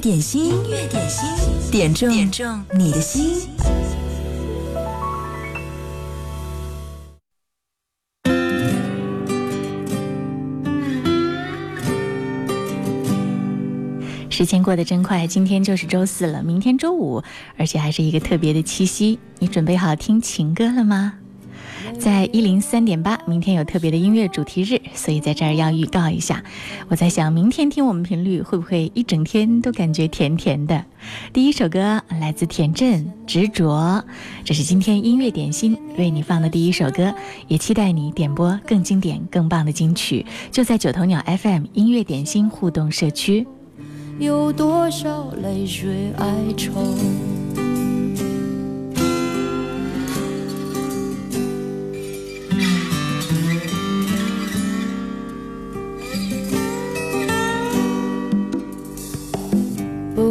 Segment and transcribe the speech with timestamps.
[0.00, 1.28] 点心，乐点心，
[1.70, 3.46] 点中点中你的心。
[14.30, 17.22] 时间过得真快，今天就是周四了，明天周五，
[17.58, 19.18] 而且还是一个特别的七夕。
[19.38, 21.18] 你准备好听情歌了吗？
[22.00, 26.42] 在一零三点八，明天有特别的音乐主题日，所以在这儿要预告一下。
[26.88, 30.82] 我在想，明天听我们频率会不会一整天都感觉甜甜的？
[31.34, 34.02] 第一首歌来自田震，《执着》，
[34.46, 37.12] 这是今天音乐点心为你放的第一首歌，
[37.48, 43.46] 也期待你点播更经典、更棒的金曲，就在九头鸟 FM 音乐点心互动社区。
[44.18, 46.26] 有多少泪水哀
[46.56, 46.70] 愁？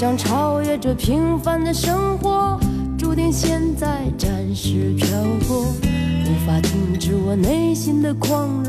[0.00, 2.58] 想超越这平凡的生活，
[2.98, 5.06] 注定现在暂时漂
[5.46, 8.59] 泊，无法停止我内心的狂。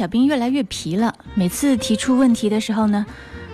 [0.00, 3.04] 小兵越来越皮了，每次提出问题的时候呢，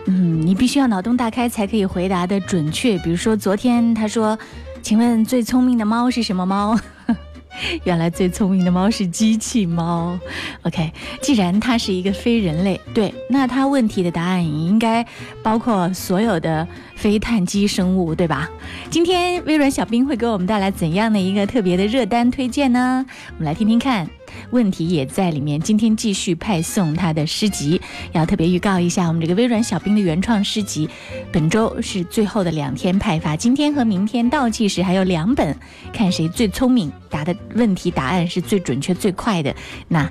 [0.06, 2.96] 嗯，你必须要脑洞大开才可以回答的准确。
[2.98, 4.38] 比如说昨天他说，
[4.80, 6.78] 请问最聪明的猫是什么猫？
[7.82, 10.16] 原来最聪明的猫是机器猫。
[10.62, 15.04] OK，既然它是一个非人类，对，那它问题的答案也应该
[15.42, 16.64] 包括所有的。
[17.06, 18.50] 非碳基生物，对吧？
[18.90, 23.06] 今天微软小冰会给我们带来怎样的一个特别的热单推荐呢？
[23.38, 24.10] 我们来听听看。
[24.50, 25.60] 问题也在里面。
[25.60, 27.80] 今天继续派送他的诗集，
[28.10, 30.90] 要特别预告一下，我们这个微软小冰的原创诗集，
[31.30, 35.56] 本周是最后的两天派发，今天和明天倒计时还有两本，
[35.92, 39.54] 看谁最聪明，答的问题答案是最准确最快的，
[39.86, 40.10] 那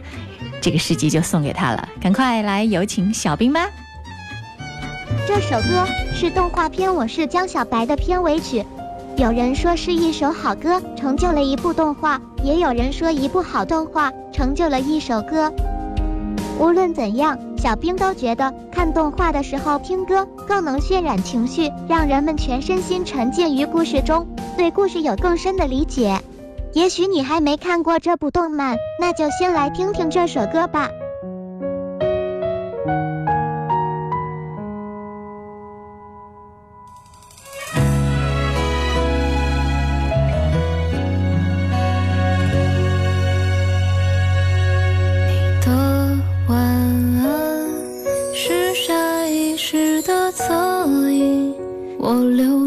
[0.62, 1.90] 这个诗集就送给他了。
[2.00, 3.70] 赶快来，有请小冰吧。
[5.28, 8.66] 这首歌是动画片《我是江小白》的片尾曲，
[9.18, 15.52] 有人说是一首好歌成就了一部动画，也有人说一部好动画成就了一首歌。
[16.60, 24.26] 无论怎样，小兵都觉得看动画的时候听歌更能渲染情绪，让人们全身心沉浸于故事中，
[24.58, 26.20] 对故事有更深的理解。
[26.74, 30.90] 也许你还没看过这部动漫，那就先来听听这首歌吧。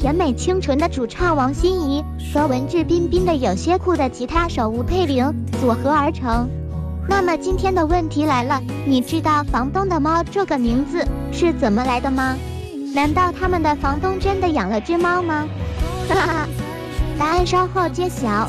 [0.00, 2.02] 甜美清纯的主唱王心怡
[2.32, 5.30] 和文质彬彬的有些酷的吉他手吴佩玲
[5.60, 6.48] 组合而成。
[7.06, 12.34] 那么今天的问题来了，你知道《房东的猫》这个名字是怎么来的吗？
[12.94, 15.46] 难道他们的房东真的养了只猫吗？
[16.08, 16.48] 哈哈，
[17.18, 18.48] 答案稍后揭晓。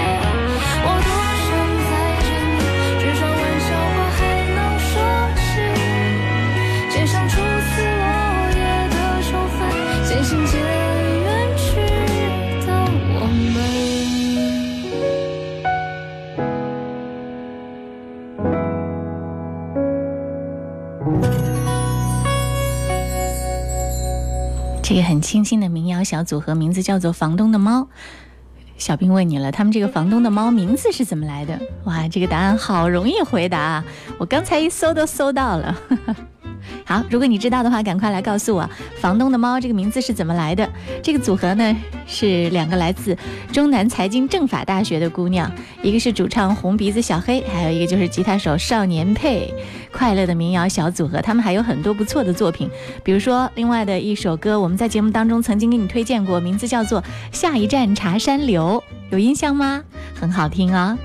[24.93, 27.79] 这个很清新的民谣小组合，名字叫做《房东的猫》。
[28.75, 31.57] 小兵问你了，他们这个房东的猫名字是怎么来的？
[31.85, 33.81] 哇，这个答案好容易回答，
[34.17, 35.73] 我刚才一搜都搜到了。
[36.85, 38.69] 好，如果你知道的话，赶快来告诉我，
[38.99, 40.67] 房东的猫这个名字是怎么来的？
[41.01, 41.75] 这个组合呢，
[42.07, 43.15] 是两个来自
[43.51, 49.53] 中南财经政法大学的姑娘，一个是主唱红鼻子小黑，还有一个就是吉他手少年佩，
[49.91, 51.21] 快乐的民谣小组合。
[51.21, 52.69] 他们还有很多不错的作品，
[53.03, 58.83] 比如说另外的一首歌，我们在节目当中曾经给你推荐过，名字叫做《下一站茶山流》，
[59.13, 59.81] 有印象吗？
[60.15, 60.97] 很好听啊。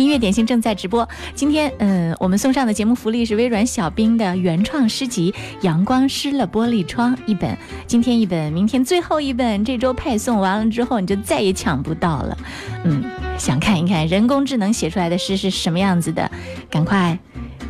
[0.00, 1.06] 音乐点心正在直播。
[1.34, 5.34] 今天，嗯，我们送上的节目福利是微软小冰的原创诗集
[5.64, 7.56] 《阳光湿了玻璃窗》一本。
[7.86, 9.64] 今天一本，明天最后一本。
[9.64, 12.36] 这周派送完了之后，你就再也抢不到了。
[12.84, 13.04] 嗯，
[13.38, 16.30] 想看一看人工智能写出来的诗是什么样子的？
[16.70, 17.18] 赶快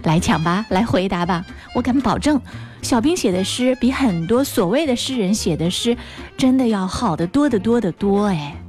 [0.05, 1.45] 来抢吧，来回答吧。
[1.75, 2.41] 我敢保证，
[2.83, 5.97] 小冰写的诗比很多所谓的诗人写的诗，
[6.37, 8.62] 真的要好得多得多得多哎。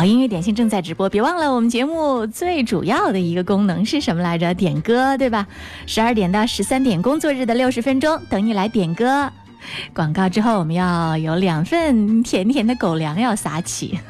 [0.00, 4.54] 好，音乐点心正在直播，别忘了我们节目最主要的一个功能是什么来着？
[4.54, 5.46] 点歌，对吧？
[5.86, 9.30] 十二点到十三点，工作日的六十分钟，等你来点歌。
[9.92, 14.00] 广告之后，我们要有两份甜甜的狗粮要撒起，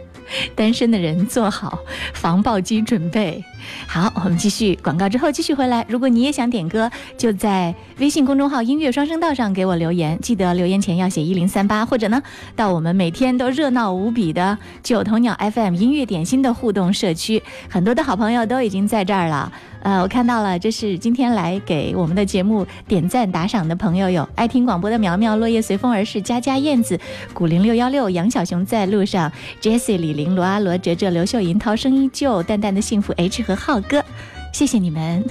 [0.54, 1.78] 单身的人做好
[2.12, 3.42] 防暴击准备。
[3.86, 5.84] 好，我们继续广告之后继续回来。
[5.88, 12.22] 如果你也想点歌，就在微信公众号“音乐双声道”上给我留言，记得留言前要写一零三八，或者呢，
[12.56, 19.52] 到我们每天都热闹无比的九头鸟 FM 音乐点心的互动社区，很多的好朋友都已经在这儿了。
[19.80, 26.98] 呃，我看到了，这是今天来给我们的节目点赞打赏的朋友有爱听广播的苗苗、落叶随风而逝、佳佳、燕子、
[27.32, 29.30] 古灵六幺六、杨小熊在路上、
[29.62, 33.44] Jesse、李玲、罗阿罗、哲哲、刘秀莹、涛声依旧、淡淡的幸福 H。
[33.48, 34.04] 和浩哥，
[34.52, 35.24] 谢谢你们！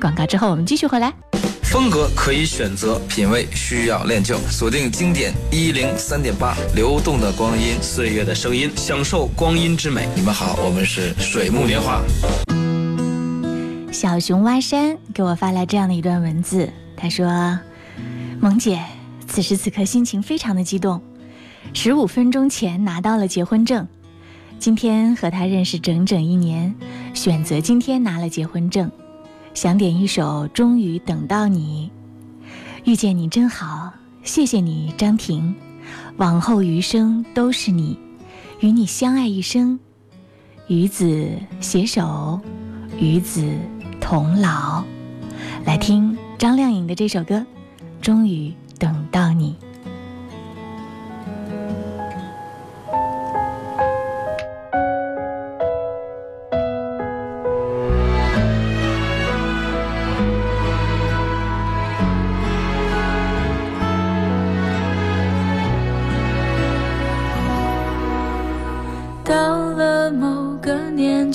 [0.00, 1.12] 广告之后我们继续回来。
[1.62, 4.36] 风格可以选择，品味需要练就。
[4.50, 10.08] 锁定经典一零三点八，流动的光阴，岁月的声音，享受光阴之美。
[10.16, 12.02] 你们好，我们是水木年华。
[13.92, 17.58] 小熊挖山给我发来这样的一段文字，他说
[18.42, 18.80] ：“萌姐，
[19.28, 21.00] 此时此刻心情非常的激动，
[21.72, 23.86] 十五分钟前拿到了结婚证，
[24.58, 26.74] 今天和他认识整整一年。”
[27.14, 28.90] 选择今天拿了结婚证，
[29.54, 31.90] 想点一首《终于等到你》，
[32.90, 33.92] 遇见你真好，
[34.22, 35.54] 谢谢你张婷，
[36.16, 37.98] 往后余生都是你，
[38.60, 39.78] 与你相爱一生，
[40.68, 41.28] 与子
[41.60, 42.40] 携手，
[42.98, 43.58] 与子
[44.00, 44.82] 同老，
[45.66, 47.36] 来听张靓颖的这首歌，
[48.00, 49.54] 《终于等到你》。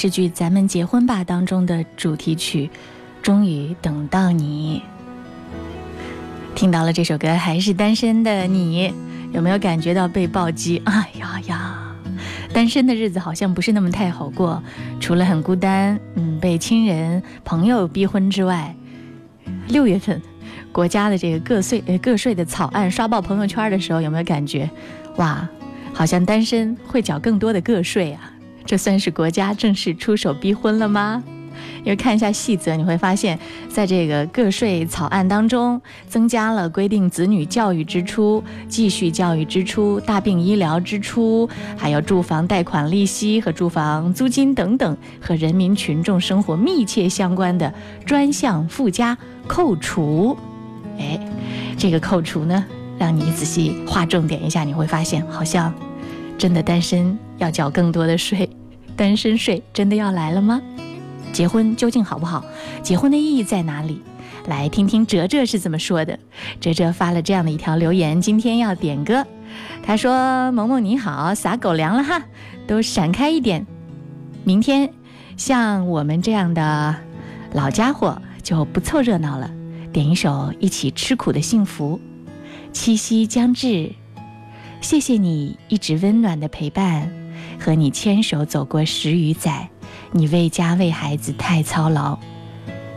[0.00, 2.64] 是剧《咱们结婚吧》当中的主题曲，
[3.22, 4.82] 《终于等到你》。
[6.56, 8.94] 听到了这首歌，还是单身的你，
[9.30, 10.80] 有没有感觉到被暴击？
[10.86, 11.94] 哎呀呀，
[12.50, 14.62] 单身的日子好像不是那么太好过，
[15.00, 18.74] 除了很孤单，嗯，被亲人朋友逼婚之外，
[19.68, 20.18] 六月份，
[20.72, 24.70] 国家的这个个税个税的草案刷爆朋友圈的时候，有没有感觉？
[25.16, 25.46] 哇，
[25.92, 28.32] 好像单身会缴更多的个税啊。
[28.70, 31.24] 这算是国家正式出手逼婚了吗？
[31.78, 33.36] 因为看一下细则，你会发现
[33.68, 47.74] 在这个个税草案当中，增加了规定子女教育支出、继续教育支出、大病医疗支出，还有住房贷款利息和住房租金等等和人民群众生活密切相关的
[48.06, 50.38] 专项附加扣除。
[50.96, 51.18] 哎，
[51.76, 52.64] 这个扣除呢，
[53.00, 55.74] 让你仔细划重点一下，你会发现好像
[56.38, 58.48] 真的单身要缴更多的税。
[59.00, 60.60] 单身税真的要来了吗？
[61.32, 62.44] 结婚究竟好不好？
[62.82, 64.02] 结婚的意义在哪里？
[64.46, 66.18] 来听听哲哲是怎么说的。
[66.60, 69.26] 哲哲发了这样的一条留言：今天要点歌，
[69.82, 72.20] 他说：“萌萌你好，撒狗粮了哈，
[72.66, 73.66] 都闪开一点。
[74.44, 74.92] 明天，
[75.38, 76.94] 像我们这样的
[77.54, 79.50] 老家伙就不凑热闹了。
[79.94, 81.98] 点一首《一起吃苦的幸福》。
[82.74, 83.94] 七夕将至，
[84.82, 87.10] 谢谢你一直温暖的陪伴。”
[87.60, 89.68] 和你牵手走过十余载，
[90.12, 92.18] 你为家为孩子太操劳。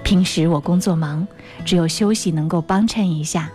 [0.04, 1.28] 平时我工作忙，
[1.66, 3.50] 只有休息能够帮衬一下，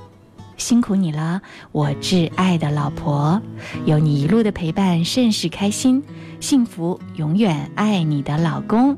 [0.58, 1.40] 辛苦你了，
[1.72, 3.40] 我挚爱的老婆。
[3.86, 6.02] 有你一路的陪伴，甚是开心，
[6.40, 7.00] 幸福。
[7.16, 8.96] 永远爱你的老公，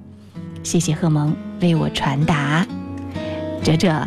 [0.65, 2.67] 谢谢贺蒙为我传达，
[3.63, 4.07] 哲哲。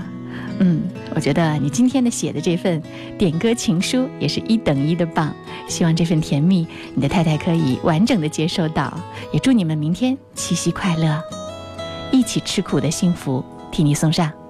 [0.59, 0.83] 嗯，
[1.15, 2.81] 我觉得你今天的写的这份
[3.17, 5.33] 点歌情书也是一等一的棒。
[5.67, 8.93] 希望这份甜蜜，你的太太可以完整的接受到。
[9.31, 11.21] 也祝你们明天七夕快乐，
[12.11, 14.42] 一起吃苦的幸福，替你送上。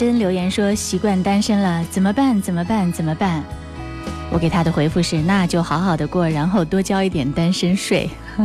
[0.00, 2.40] 真留言说习惯单身了怎么办？
[2.40, 2.90] 怎么办？
[2.90, 3.44] 怎么办？
[4.32, 8.08] 我给他的回复是：那就好好的过，然后多交一点单身税。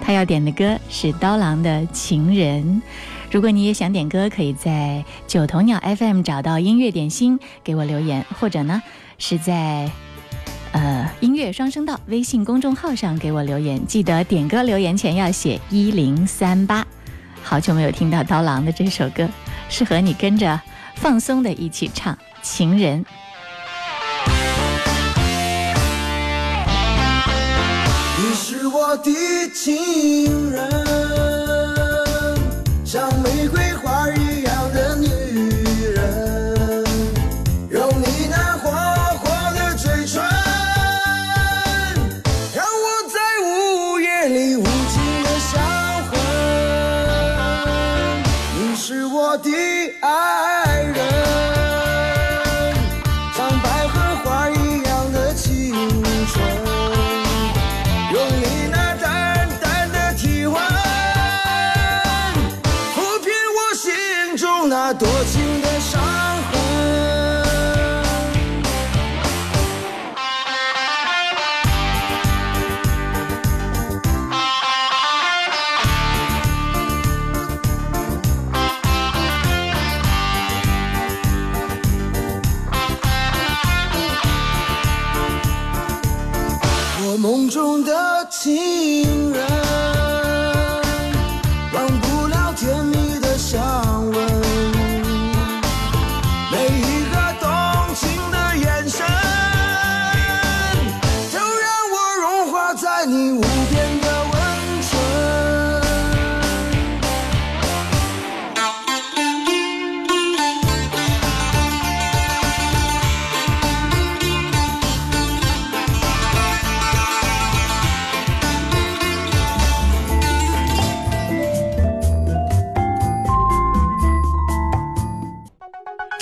[0.00, 2.62] 他要点的歌是刀郎的《情人》。
[3.28, 8.80] 如果你也想点歌，可以在九头鸟 FM 找到音乐点心给我留言，或者呢
[9.18, 9.90] 是在
[10.70, 13.84] 呃音乐双声道微信公众号上给我留言。
[13.84, 16.86] 记得点歌留言前要写一零三八。
[17.42, 19.28] 好久没有听到刀郎的这首歌，
[19.68, 20.60] 适合你跟着。
[21.00, 23.04] 放松的，一起唱《情人》。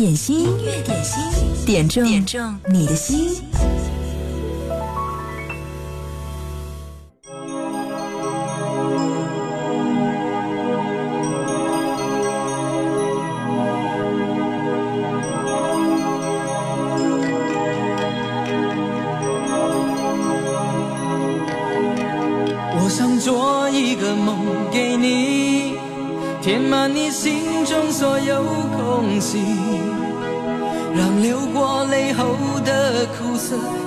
[0.00, 1.18] 点心，音乐，点心，
[1.66, 2.02] 点中
[2.72, 3.44] 你的心。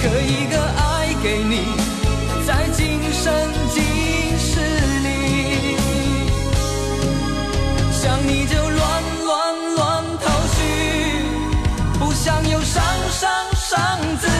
[0.00, 1.64] 刻一个爱给你，
[2.46, 3.32] 在今生
[3.74, 3.82] 今
[4.38, 4.60] 世
[5.02, 5.76] 里。
[7.90, 14.35] 想你就乱乱乱头绪，不想又伤伤伤自己。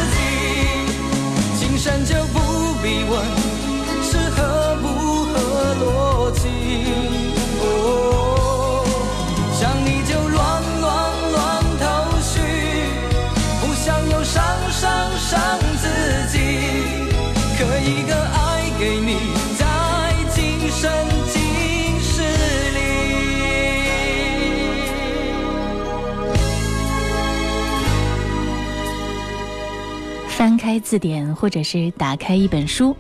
[30.81, 32.97] 字典，或者是打开一本书，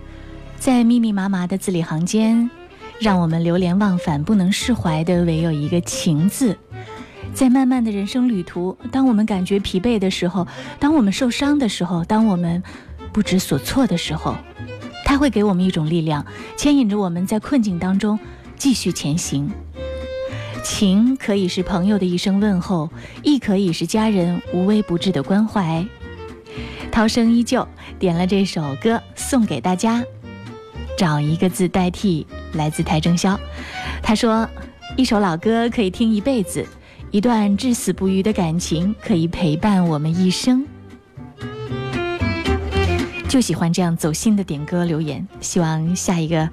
[0.59, 2.51] 在密密麻麻的字里行间，
[3.01, 6.57] 让我们流连忘返、不能释怀的，唯有一个“情”字。
[7.35, 10.47] 在漫漫的人生旅途，当我们感觉疲惫的时候，
[10.79, 12.63] 当我们受伤的时候，当我们
[13.13, 14.35] 不知所措的时候，
[15.05, 16.25] 他会给我们一种力量，
[16.57, 18.19] 牵引着我们在困境当中
[18.57, 19.51] 继续前行。
[20.65, 22.91] 情可以是朋友的一声问候，
[23.23, 25.87] 亦可以是家人无微不至的关怀。
[26.97, 30.03] 涛声依旧，点了这首歌送给大家。
[30.97, 33.39] 找一个字代替，来自台正宵。
[34.03, 34.49] 他说，
[34.97, 36.67] 一首老歌可以听一辈子，
[37.11, 40.67] 一段至死不渝的感情可以陪伴我们一生。
[43.29, 45.29] 就喜欢这样走心的点歌留言。
[45.43, 46.49] 希望下一个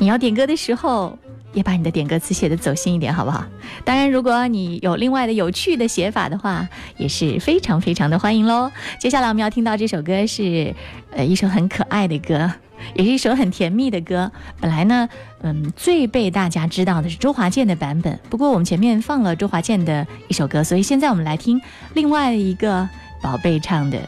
[0.00, 1.16] 你要点歌的时候。
[1.52, 3.44] 也把你的点歌词写的走心一点，好不好？
[3.84, 8.70] 当然，如果你有另外的有趣的写法的话，也是非常非常的欢迎喽。
[9.00, 10.74] 接下来我们要听到这首歌是，
[11.10, 12.50] 呃，一首很可爱的歌，
[12.94, 14.30] 也是一首很甜蜜的歌。
[14.60, 15.08] 本来呢，
[15.42, 21.60] 嗯，最被大家知道的是周华健的版本，不过我们前面放了周华健的一首歌，所以现在我们来听
[21.94, 22.86] 另外一个
[23.22, 23.98] 宝贝唱的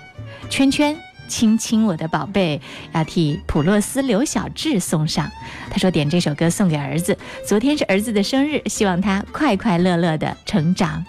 [0.49, 0.95] 《圈圈》。
[1.31, 2.61] 亲亲我的宝贝，
[2.93, 5.31] 要替普洛斯刘小智送上。
[5.71, 7.17] 他说点这首歌送给儿子，
[7.47, 11.03] 昨天是儿子的生日，希望他快快乐乐的成长。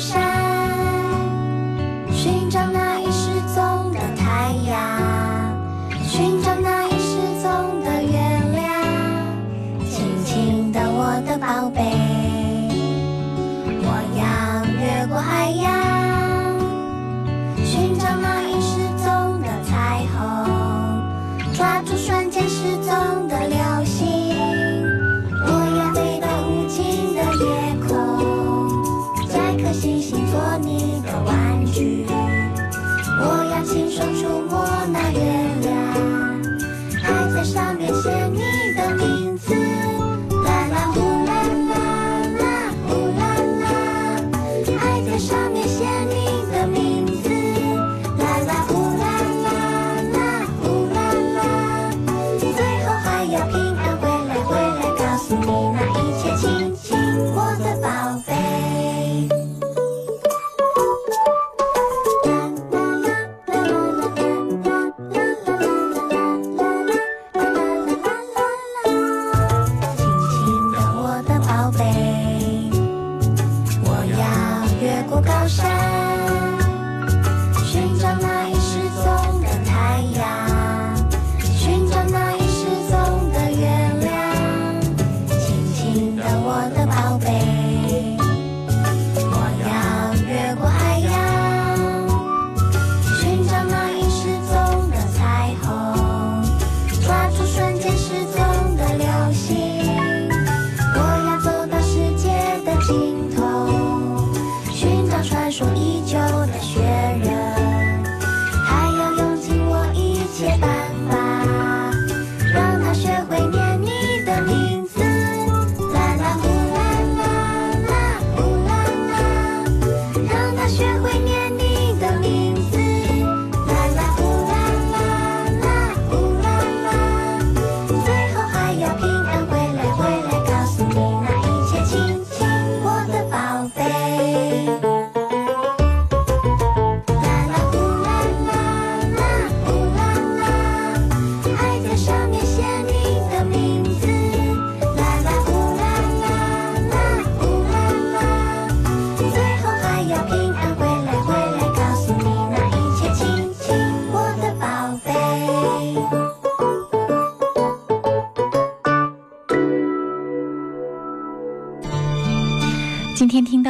[0.00, 0.18] 山，
[2.10, 5.52] 寻找那已失踪的太阳，
[6.02, 8.82] 寻找那已失踪的月亮，
[9.90, 11.99] 亲亲的，我的宝贝。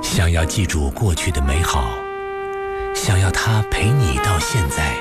[0.00, 1.84] 想要记住过去的美好，
[2.94, 4.94] 想要他陪你到现在。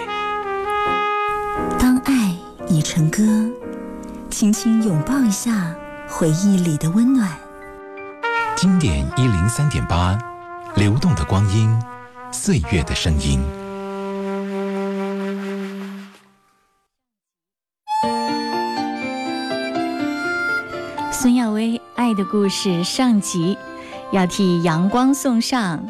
[1.80, 2.36] 当爱
[2.68, 3.20] 已成歌，
[4.30, 5.74] 轻轻拥抱一下
[6.09, 7.30] 回忆里的温暖。
[8.57, 10.20] 经典一零三点八，
[10.76, 11.82] 流动的光阴。
[12.34, 13.42] 岁月的声音
[21.12, 23.58] 孙耀威爱的故事上集
[24.12, 25.86] 要替阳光送上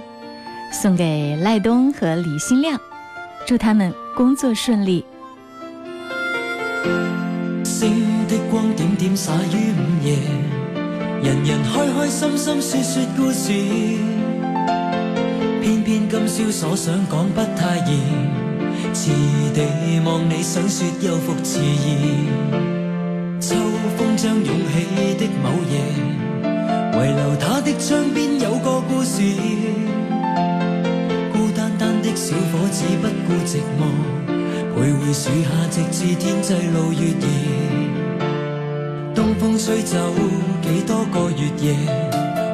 [0.71, 2.79] 送给赖东和李新亮
[3.45, 5.05] 祝他们工作顺利
[7.63, 10.17] 星的光点点洒于午夜
[11.21, 14.30] 人人开开心心说说故事
[15.81, 17.91] 偏偏今宵所想讲不太易，
[18.93, 19.09] 迟
[19.55, 19.61] 地
[20.05, 22.27] 望你想说又复迟延。
[23.39, 23.55] 秋
[23.97, 25.79] 风将涌起的某夜，
[26.93, 29.23] 遗留他的窗边有个故事。
[31.33, 33.89] 孤单单的小伙子不顾寂寞，
[34.75, 37.21] 徘徊树下直至天际露月圆。
[39.15, 39.97] 东风吹走
[40.61, 41.73] 几多个月夜，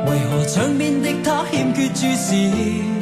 [0.07, 2.95] 为何窗边的他欠缺注视？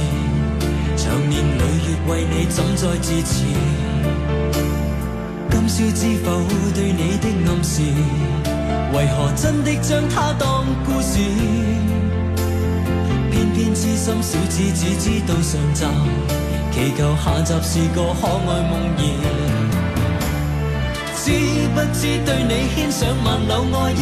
[0.95, 3.43] 长年累月为你怎再自持？
[5.51, 6.41] 今宵知否
[6.73, 7.83] 对你的暗示？
[8.95, 11.19] 为何真的将他当故事？
[13.31, 15.85] 偏偏痴心小子只知道上集，
[16.73, 19.01] 祈求下集是个可爱梦儿。
[21.15, 21.29] 知
[21.75, 24.01] 不知对你牵上万缕爱意？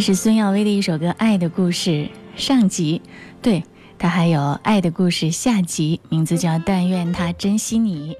[0.00, 1.90] 是孙耀威的一首歌《爱的故事》
[2.34, 3.02] 上集，
[3.42, 3.62] 对
[3.98, 8.12] 他还有《爱的故事》下集，名字叫《但愿他珍惜你》。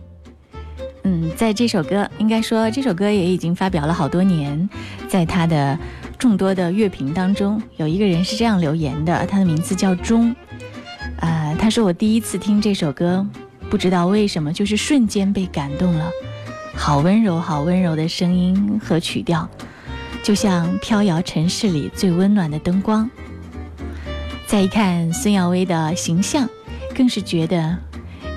[1.04, 4.68] 嗯，在这首歌，应该说这首歌也已经发表了好多年，
[5.08, 5.78] 在他的
[6.18, 10.36] 众多的乐评当中，有一个人是这样留言的，他的名字叫钟。
[11.20, 13.26] 呃，他说我第一次听这首歌，
[13.70, 16.10] 不知道为什么，就是瞬间被感动了，
[16.74, 19.48] 好温柔，好温柔的声音和曲调。
[20.22, 23.08] 就像飘摇城市里最温暖的灯光。
[24.46, 26.48] 再一看孙耀威的形象，
[26.94, 27.76] 更是觉得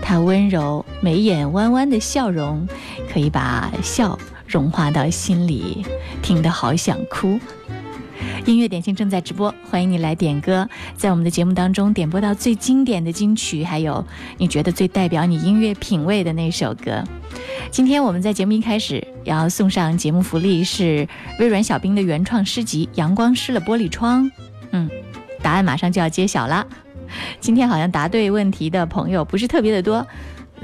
[0.01, 2.67] 他温柔眉眼弯弯的笑容，
[3.11, 4.17] 可以把笑
[4.47, 5.85] 融化到心里，
[6.21, 7.39] 听得好想哭。
[8.45, 14.05] 音乐点心正在直播，欢迎你来点歌，在我们的节目当中点播到最经典的金曲，还有
[14.37, 17.03] 你觉得最代表你音乐品味的那首歌。
[17.71, 21.07] 今天我们在节目一开始要送上节目福利，是
[21.39, 24.23] 微软小冰的原创诗集《阳光湿了玻璃窗》。
[24.71, 24.89] 嗯，
[25.41, 26.65] 答案马上就要揭晓了。
[27.39, 30.05] 今天好像答对问题的朋友不是特别的多。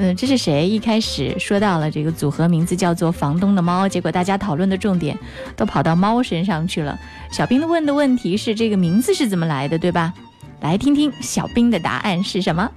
[0.02, 5.18] 嗯，这是谁一开始说到了这个组合名字叫做“房东的猫”，结果大家讨论的重点
[5.58, 6.98] 都跑到猫身上去了。
[7.34, 10.14] 小兵问的问题是这个名字是怎么来的，对吧？
[10.62, 12.72] 来听听小兵的答案是什么。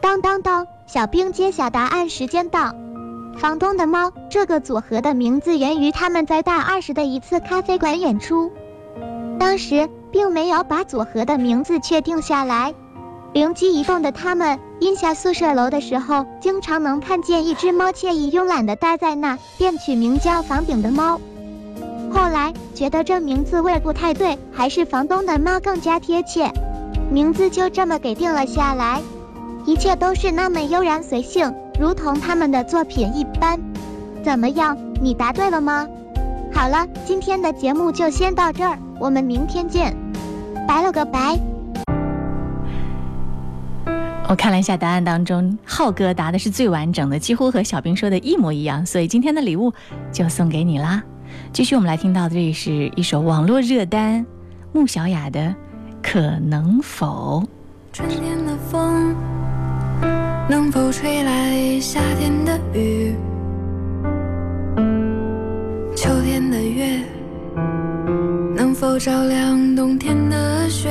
[0.00, 2.74] 当当当，小兵揭晓答案时间到
[3.36, 8.50] ！“房东的猫”这个组合的名字源于他们在大二十的一次咖啡馆演出，
[9.38, 9.90] 当时。
[10.14, 12.72] 并没有把组和的名字确定下来，
[13.32, 21.20] 灵机一动的他们，阴下宿舍楼的时候，经常能看见一只猫惬意慵懒地待在那，便取名叫房顶的猫。
[22.12, 26.48] 后来觉得这名字味不太对，还是房东的猫更加贴切，
[27.10, 29.02] 名字就这么给定了下来。
[29.66, 33.58] 一切都是那么悠然随性，如同他们的作品一般。
[34.24, 35.88] 怎么样，你答对了吗？
[36.52, 40.03] 好了，今天的节目就先到这儿，我们明天见。
[40.66, 41.38] 白了个白，
[44.28, 49.72] 我看了一下答案当中，浩哥答的是最完整的，几乎和小兵说的一模一样，所以今天的礼物
[50.12, 51.02] 就送给你啦。
[51.52, 54.24] 继续，我们来听到的这是一首网络热单，
[54.72, 55.40] 穆小雅的
[56.02, 57.42] 《可能否》。
[57.92, 59.14] 春天天天的的的风
[60.48, 62.00] 能否吹来夏
[62.72, 63.14] 雨？
[65.94, 67.13] 秋月。
[68.84, 70.90] 能否照亮冬天的雪？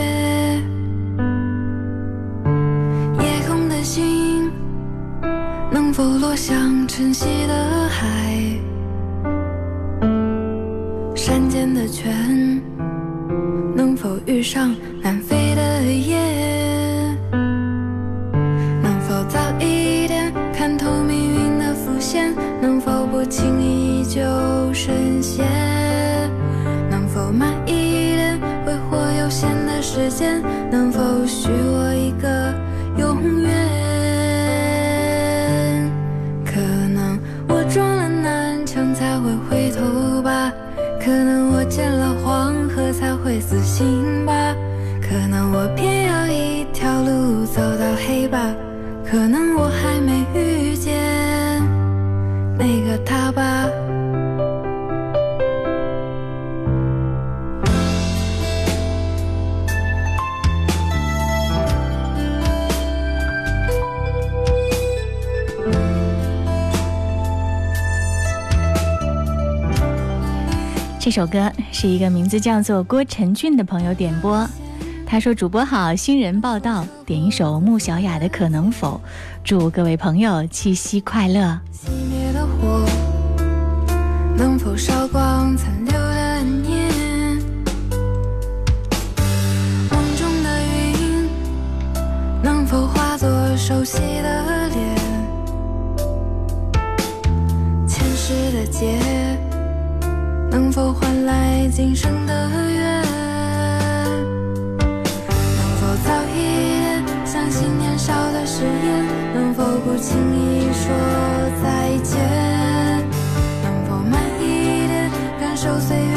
[3.20, 4.52] 夜空的星
[5.70, 8.36] 能否落向晨曦的海？
[11.16, 12.60] 山间的泉
[13.76, 17.16] 能否遇上南飞的雁？
[18.82, 22.34] 能否早一点看透命运的伏线？
[22.60, 24.20] 能否不轻易就？
[24.74, 25.03] 深？
[30.10, 32.54] 时间能否许我一个
[32.98, 33.50] 永远？
[36.44, 40.52] 可能我撞了南墙才会回头吧，
[41.00, 44.34] 可能我见了黄河才会死心吧，
[45.02, 45.70] 可能我……
[71.14, 74.50] 首歌是一个名字叫做郭晨俊的朋友点播，
[75.06, 79.00] 他说：“主播好，新人报道，点一首穆小雅的《可能否》，
[79.44, 82.84] 祝各位朋友七夕快乐。”熄灭的火，
[84.36, 86.90] 能否烧光残留的念？
[89.92, 90.62] 梦中的
[91.00, 91.30] 云，
[92.42, 94.98] 能否化作熟悉的脸？
[97.88, 99.03] 前世的劫。
[100.54, 103.02] 能否换来今生的缘？
[104.84, 109.08] 能否早一点相信年少的誓言？
[109.34, 110.94] 能否不轻易说
[111.64, 112.20] 再见？
[113.64, 116.13] 能否慢一点感受岁月？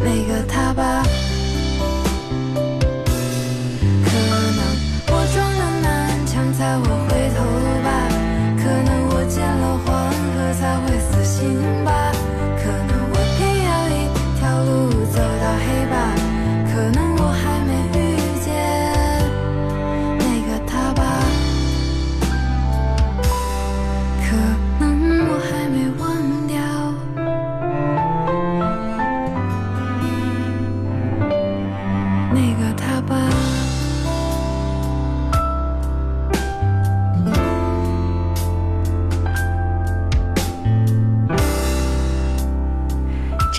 [0.00, 1.11] 那个他吧。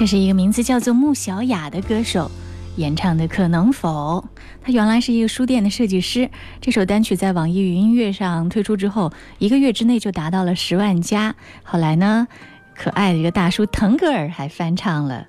[0.03, 2.29] 这是一个名字叫做穆小雅的歌手
[2.75, 4.21] 演唱的《可能否》。
[4.61, 6.29] 她原来是一个书店的设计师。
[6.59, 11.33] 这首单曲在网易云音乐上推出之后，一个月之内就达到了十万加。
[11.63, 12.27] 后来呢，
[12.75, 15.25] 可爱的一个大叔腾格尔还翻唱了。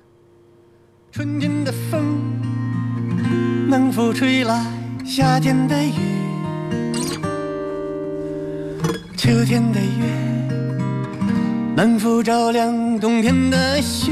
[1.13, 2.19] 春天的风
[3.69, 4.65] 能否吹来
[5.05, 5.91] 夏天的雨？
[9.15, 11.31] 秋天的月
[11.77, 14.11] 能否照亮冬天的雪？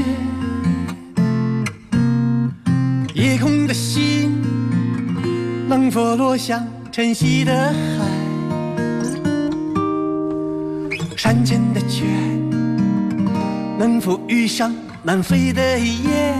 [3.24, 4.38] 夜空的星
[5.66, 6.62] 能否落向
[6.92, 9.04] 晨曦的海？
[11.16, 12.06] 山间的泉
[13.78, 14.70] 能否遇上
[15.02, 16.34] 南飞的雁？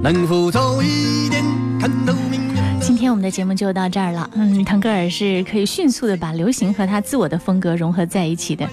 [0.00, 1.42] 能否早一点
[1.80, 2.40] 看透明？
[2.80, 4.30] 今天我们的节目就到这儿了。
[4.36, 8.64] 嗯，腾格尔是可以迅速的把流行和他自我的风格融合在一起的。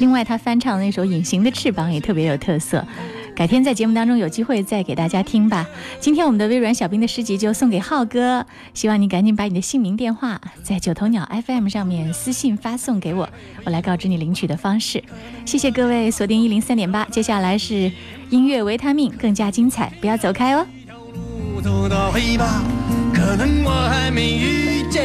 [0.00, 2.84] 另外，他翻唱的那首《隐形的翅膀》也特别有特色。
[3.40, 5.66] 改天在节目当中有机会再给大家听吧。
[5.98, 13.26] 今天我们的微软小兵的诗集就送给浩哥，希望你赶紧把你的姓名电话在九头鸟 FM 上面私信发送给我，
[13.64, 15.02] 我来告知你领取的方式。
[15.46, 17.90] 谢谢各位锁定一零三点八，接下来是
[18.28, 20.66] 音乐维他命更加精彩，不要走开哦。
[23.14, 25.00] 可能我还没遇见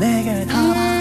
[0.00, 0.91] 那个